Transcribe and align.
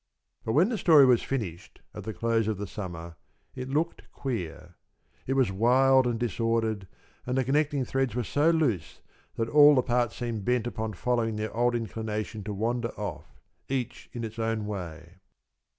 But 0.43 0.53
when 0.53 0.69
the 0.69 0.79
story 0.79 1.05
was 1.05 1.21
finished 1.21 1.79
at 1.93 2.05
the 2.05 2.11
close 2.11 2.47
of 2.47 2.57
the 2.57 2.65
summer, 2.65 3.17
it 3.53 3.69
looked 3.69 4.11
queer. 4.11 4.73
It 5.27 5.33
was 5.35 5.51
wild 5.51 6.07
and 6.07 6.19
disordered, 6.19 6.87
and 7.27 7.37
the 7.37 7.43
connecting 7.43 7.85
threads 7.85 8.15
were 8.15 8.23
so 8.23 8.49
loose 8.49 9.01
that 9.35 9.47
all 9.47 9.75
the 9.75 9.83
parts 9.83 10.15
seemed 10.15 10.43
bent 10.43 10.65
upon 10.65 10.93
following 10.93 11.35
their 11.35 11.55
old 11.55 11.75
inclination 11.75 12.43
to 12.45 12.51
wander 12.55 12.89
off, 12.99 13.27
each 13.69 14.09
in 14.11 14.23
its 14.23 14.39
own 14.39 14.65
way. 14.65 15.17